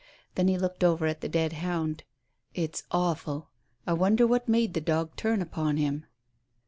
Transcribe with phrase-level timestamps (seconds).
[0.33, 2.05] Then he looked over at the dead hound.
[2.55, 3.51] "It's awful;
[3.85, 6.07] I wonder what made the dog turn upon him?"